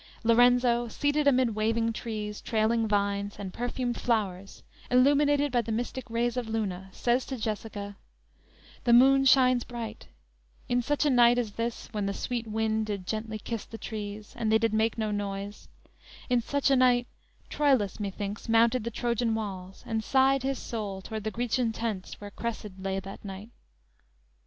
[0.23, 6.37] Lorenzo seated amid waving trees, trailing vines and perfumed flowers illuminated by the mystic rays
[6.37, 7.95] of Luna, says to Jessica:
[8.83, 10.07] _"The moon shines bright;
[10.67, 14.33] in such a night as this, When the sweet wind did gently kiss the trees,
[14.35, 15.67] And they did make no noise;
[16.31, 17.05] in such a night,
[17.47, 22.31] Troilus, methinks, mounted the Trojan walls, And sighed his soul towards the Grecian tents Where
[22.31, 23.51] Cressid lay that night."